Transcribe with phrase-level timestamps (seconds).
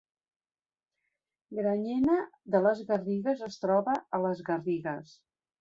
[1.57, 2.17] Granyena
[2.57, 5.17] de les Garrigues es troba a les Garrigues